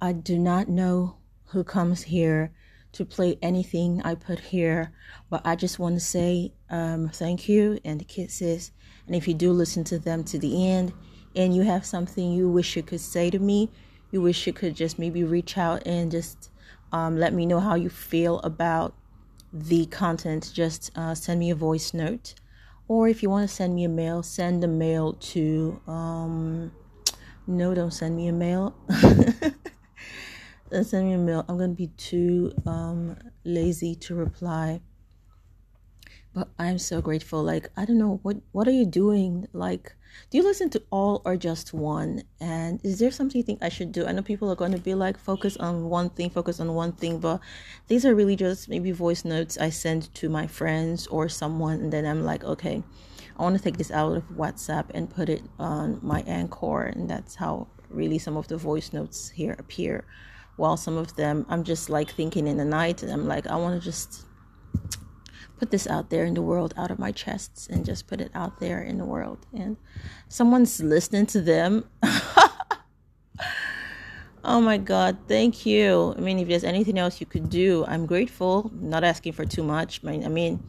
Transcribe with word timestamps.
I 0.00 0.12
do 0.12 0.38
not 0.38 0.68
know 0.68 1.16
who 1.46 1.64
comes 1.64 2.02
here 2.02 2.52
to 2.92 3.04
play 3.04 3.38
anything 3.42 4.02
I 4.02 4.14
put 4.14 4.40
here, 4.40 4.92
but 5.28 5.42
I 5.44 5.56
just 5.56 5.78
want 5.78 5.94
to 5.96 6.00
say 6.00 6.52
um, 6.70 7.10
thank 7.10 7.48
you 7.48 7.78
and 7.84 8.06
kisses. 8.08 8.72
And 9.06 9.14
if 9.14 9.28
you 9.28 9.34
do 9.34 9.52
listen 9.52 9.84
to 9.84 9.98
them 9.98 10.24
to 10.24 10.38
the 10.38 10.68
end 10.68 10.92
and 11.36 11.54
you 11.54 11.62
have 11.62 11.84
something 11.84 12.32
you 12.32 12.48
wish 12.48 12.76
you 12.76 12.82
could 12.82 13.00
say 13.00 13.30
to 13.30 13.38
me, 13.38 13.70
you 14.10 14.20
wish 14.20 14.46
you 14.46 14.52
could 14.52 14.74
just 14.74 14.98
maybe 14.98 15.22
reach 15.22 15.56
out 15.56 15.86
and 15.86 16.10
just 16.10 16.50
um, 16.92 17.18
let 17.18 17.32
me 17.32 17.46
know 17.46 17.60
how 17.60 17.74
you 17.74 17.88
feel 17.88 18.40
about 18.40 18.94
the 19.52 19.86
content, 19.86 20.50
just 20.52 20.90
uh, 20.96 21.14
send 21.14 21.40
me 21.40 21.50
a 21.50 21.54
voice 21.54 21.94
note. 21.94 22.34
Or 22.88 23.08
if 23.08 23.22
you 23.22 23.30
want 23.30 23.48
to 23.48 23.54
send 23.54 23.74
me 23.74 23.84
a 23.84 23.88
mail, 23.88 24.22
send 24.22 24.64
a 24.64 24.68
mail 24.68 25.12
to. 25.12 25.80
Um, 25.86 26.72
no, 27.46 27.74
don't 27.74 27.92
send 27.92 28.16
me 28.16 28.28
a 28.28 28.32
mail. 28.32 28.74
send 30.72 31.06
me 31.06 31.14
a 31.14 31.18
mail. 31.18 31.44
I'm 31.48 31.58
going 31.58 31.70
to 31.70 31.76
be 31.76 31.88
too 31.96 32.52
um, 32.66 33.16
lazy 33.44 33.94
to 33.96 34.14
reply. 34.14 34.80
But 36.32 36.48
i'm 36.60 36.78
so 36.78 37.02
grateful. 37.02 37.42
Like 37.42 37.70
i 37.76 37.84
don't 37.84 37.98
know 37.98 38.20
what 38.22 38.36
what 38.52 38.68
are 38.68 38.72
you 38.72 38.86
doing? 38.86 39.48
Like 39.52 39.94
do 40.30 40.38
you 40.38 40.44
listen 40.44 40.70
to 40.70 40.82
all 40.90 41.22
or 41.24 41.36
just 41.36 41.72
one? 41.72 42.22
And 42.40 42.80
is 42.84 42.98
there 43.00 43.10
something 43.10 43.38
you 43.38 43.42
think 43.42 43.62
i 43.62 43.68
should 43.68 43.90
do? 43.90 44.06
I 44.06 44.12
know 44.12 44.22
people 44.22 44.50
are 44.50 44.56
going 44.56 44.72
to 44.72 44.78
be 44.78 44.94
like 44.94 45.18
focus 45.18 45.56
on 45.56 45.88
one 45.88 46.10
thing 46.10 46.30
focus 46.30 46.60
on 46.60 46.72
one 46.74 46.92
thing 46.92 47.18
but 47.18 47.40
these 47.88 48.06
are 48.06 48.14
really 48.14 48.36
just 48.36 48.68
maybe 48.68 48.92
voice 48.92 49.24
notes 49.24 49.58
i 49.58 49.70
send 49.70 50.12
to 50.14 50.28
my 50.28 50.46
friends 50.46 51.06
or 51.08 51.28
someone 51.28 51.80
and 51.80 51.92
then 51.92 52.06
i'm 52.06 52.24
like 52.24 52.44
okay 52.44 52.82
i 53.38 53.42
want 53.42 53.56
to 53.56 53.62
take 53.62 53.76
this 53.76 53.90
out 53.90 54.16
of 54.16 54.22
whatsapp 54.30 54.86
and 54.94 55.10
put 55.10 55.28
it 55.28 55.42
on 55.58 55.98
my 56.02 56.22
anchor 56.26 56.82
and 56.82 57.08
that's 57.10 57.34
how 57.36 57.66
really 57.88 58.18
some 58.18 58.36
of 58.36 58.46
the 58.48 58.56
voice 58.56 58.92
notes 58.92 59.30
here 59.30 59.56
appear 59.58 60.04
while 60.60 60.76
some 60.76 60.96
of 60.96 61.16
them 61.16 61.44
i'm 61.48 61.64
just 61.64 61.90
like 61.90 62.10
thinking 62.10 62.46
in 62.46 62.56
the 62.56 62.64
night 62.64 63.02
and 63.02 63.10
i'm 63.10 63.26
like 63.26 63.46
i 63.46 63.56
want 63.56 63.74
to 63.74 63.84
just 63.84 64.26
put 65.60 65.70
this 65.70 65.86
out 65.86 66.08
there 66.08 66.24
in 66.24 66.32
the 66.32 66.42
world 66.42 66.72
out 66.76 66.90
of 66.90 66.98
my 66.98 67.12
chests 67.12 67.66
and 67.68 67.84
just 67.84 68.06
put 68.06 68.18
it 68.18 68.30
out 68.34 68.58
there 68.60 68.82
in 68.82 68.96
the 68.96 69.04
world. 69.04 69.44
And 69.52 69.76
someone's 70.26 70.80
listening 70.80 71.26
to 71.26 71.40
them. 71.40 71.84
Oh 74.42 74.58
my 74.58 74.78
god 74.78 75.18
thank 75.28 75.66
you. 75.66 76.14
I 76.16 76.20
mean 76.20 76.38
if 76.38 76.48
there's 76.48 76.64
anything 76.64 76.98
else 76.98 77.20
you 77.20 77.26
could 77.26 77.50
do 77.50 77.84
i'm 77.86 78.06
grateful. 78.06 78.70
Not 78.72 79.04
asking 79.04 79.34
for 79.34 79.44
too 79.44 79.62
much. 79.62 80.00
I 80.02 80.16
mean, 80.28 80.62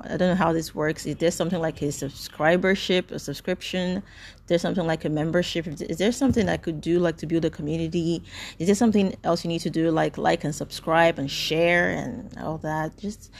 I 0.00 0.16
don't 0.16 0.30
know 0.30 0.34
how 0.34 0.52
this 0.52 0.74
works. 0.74 1.06
Is 1.06 1.16
there 1.16 1.30
something 1.30 1.60
like 1.60 1.80
a 1.82 1.86
subscribership, 1.86 3.10
a 3.10 3.18
subscription? 3.18 4.02
There's 4.46 4.62
something 4.62 4.86
like 4.86 5.04
a 5.04 5.08
membership. 5.08 5.66
Is 5.66 5.98
there 5.98 6.12
something 6.12 6.48
I 6.48 6.56
could 6.56 6.80
do 6.80 6.98
like 6.98 7.16
to 7.18 7.26
build 7.26 7.44
a 7.44 7.50
community? 7.50 8.22
Is 8.58 8.66
there 8.66 8.74
something 8.74 9.16
else 9.24 9.44
you 9.44 9.48
need 9.48 9.60
to 9.60 9.70
do 9.70 9.90
like 9.90 10.18
like 10.18 10.44
and 10.44 10.54
subscribe 10.54 11.18
and 11.18 11.30
share 11.30 11.90
and 11.90 12.36
all 12.38 12.58
that? 12.58 12.98
Just 12.98 13.30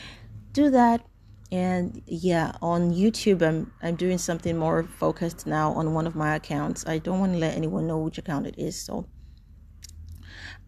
do 0.52 0.70
that 0.70 1.04
and 1.52 2.00
yeah 2.06 2.52
on 2.62 2.90
youtube 2.92 3.42
i'm 3.46 3.70
i'm 3.82 3.94
doing 3.94 4.16
something 4.16 4.56
more 4.56 4.84
focused 4.84 5.46
now 5.46 5.70
on 5.72 5.92
one 5.92 6.06
of 6.06 6.14
my 6.14 6.34
accounts 6.34 6.86
i 6.86 6.96
don't 6.96 7.20
want 7.20 7.32
to 7.32 7.38
let 7.38 7.54
anyone 7.54 7.86
know 7.86 7.98
which 7.98 8.16
account 8.16 8.46
it 8.46 8.54
is 8.58 8.74
so 8.74 9.06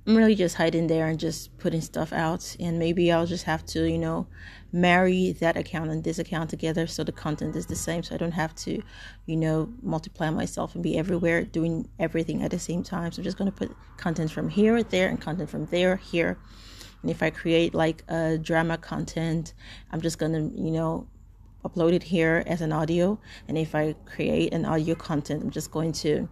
i'm 0.06 0.16
really 0.16 0.34
just 0.34 0.56
hiding 0.56 0.86
there 0.86 1.06
and 1.08 1.18
just 1.18 1.56
putting 1.58 1.80
stuff 1.80 2.12
out. 2.12 2.56
And 2.60 2.78
maybe 2.78 3.10
i'll 3.10 3.26
just 3.26 3.44
have 3.44 3.64
to 3.66 3.88
you 3.90 3.98
know 3.98 4.26
marry 4.72 5.32
that 5.32 5.56
account 5.56 5.90
and 5.90 6.02
this 6.02 6.18
account 6.18 6.50
together 6.50 6.86
so 6.86 7.04
the 7.04 7.12
content 7.12 7.54
is 7.54 7.66
the 7.66 7.76
same 7.76 8.02
so 8.02 8.14
i 8.14 8.18
don't 8.18 8.32
have 8.32 8.54
to 8.56 8.82
you 9.26 9.36
know 9.36 9.72
multiply 9.82 10.30
myself 10.30 10.74
and 10.74 10.82
be 10.82 10.98
everywhere 10.98 11.44
doing 11.44 11.88
everything 11.98 12.42
at 12.42 12.50
the 12.50 12.58
same 12.58 12.82
time. 12.82 13.12
So 13.12 13.20
i'm 13.20 13.24
just 13.24 13.38
going 13.38 13.50
to 13.50 13.56
put 13.56 13.76
content 13.96 14.30
from 14.30 14.48
here 14.48 14.82
there 14.82 15.08
and 15.08 15.20
content 15.20 15.50
from 15.50 15.66
there 15.66 15.96
here. 15.96 16.38
And 17.02 17.10
if 17.10 17.22
I 17.22 17.28
create 17.28 17.74
like 17.74 18.02
a 18.08 18.38
drama 18.38 18.78
content, 18.78 19.52
I'm 19.92 20.00
just 20.00 20.18
gonna, 20.18 20.40
you 20.54 20.70
know, 20.70 21.06
upload 21.64 21.92
it 21.92 22.02
here 22.02 22.42
as 22.46 22.60
an 22.60 22.72
audio. 22.72 23.18
And 23.48 23.58
if 23.58 23.74
I 23.74 23.94
create 24.06 24.54
an 24.54 24.64
audio 24.64 24.94
content, 24.94 25.42
I'm 25.42 25.50
just 25.50 25.70
going 25.70 25.92
to 25.92 26.28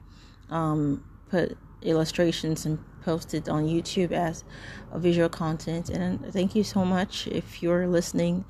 um, 0.50 1.04
put 1.28 1.58
illustrations 1.84 2.66
and 2.66 2.78
post 3.02 3.34
it 3.34 3.48
on 3.48 3.64
YouTube 3.64 4.12
as 4.12 4.44
a 4.92 4.98
visual 4.98 5.28
content. 5.28 5.90
And 5.90 6.32
thank 6.32 6.54
you 6.54 6.64
so 6.64 6.84
much 6.84 7.26
if 7.26 7.62
you're 7.62 7.86
listening. 7.86 8.44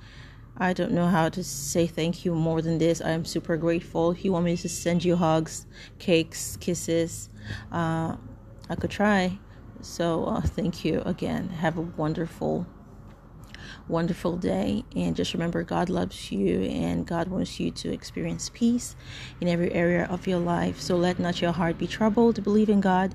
I 0.59 0.75
don't 0.75 0.93
know 0.93 1.06
how 1.06 1.31
to 1.31 1.42
say 1.42 1.87
thank 1.87 2.25
you 2.25 2.34
more 2.34 2.60
than 2.60 2.78
this. 2.78 3.00
I 3.00 3.10
am 3.10 3.25
super 3.25 3.56
grateful. 3.56 4.10
If 4.10 4.25
you 4.25 4.32
want 4.32 4.44
me 4.44 4.56
to 4.56 4.69
send 4.69 5.04
you 5.04 5.16
hugs, 5.16 5.66
cakes, 5.98 6.56
kisses, 6.59 7.31
uh, 7.72 8.16
I 8.69 8.75
could 8.75 8.91
try. 8.91 9.38
So, 9.81 10.26
uh, 10.26 10.42
thank 10.42 10.84
you 10.84 11.03
again. 11.04 11.48
Have 11.48 11.78
a 11.78 11.81
wonderful, 11.81 12.66
wonderful 13.92 14.36
day. 14.36 14.84
And 14.97 15.14
just 15.14 15.34
remember, 15.34 15.62
God 15.62 15.88
loves 15.88 16.32
you 16.32 16.62
and 16.62 17.06
God 17.06 17.28
wants 17.28 17.60
you 17.60 17.70
to 17.70 17.92
experience 17.92 18.50
peace 18.53 18.97
in 19.41 19.48
every 19.48 19.72
area 19.72 20.06
of 20.06 20.26
your 20.26 20.38
life. 20.38 20.80
So, 20.80 20.97
let 20.97 21.19
not 21.19 21.41
your 21.41 21.53
heart 21.53 21.78
be 21.78 21.86
troubled. 21.86 22.42
Believe 22.42 22.69
in 22.69 22.80
God 22.80 23.14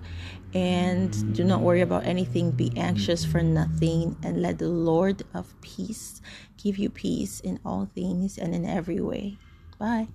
and 0.53 1.35
do 1.35 1.43
not 1.43 1.61
worry 1.61 1.81
about 1.81 2.05
anything. 2.05 2.51
Be 2.51 2.71
anxious 2.77 3.25
for 3.25 3.41
nothing. 3.41 4.15
And 4.23 4.41
let 4.41 4.59
the 4.59 4.69
Lord 4.69 5.23
of 5.33 5.59
peace 5.61 6.21
give 6.57 6.77
you 6.77 6.89
peace 6.89 7.39
in 7.39 7.59
all 7.65 7.89
things 7.93 8.37
and 8.37 8.53
in 8.53 8.65
every 8.65 9.01
way. 9.01 9.37
Bye. 9.77 10.07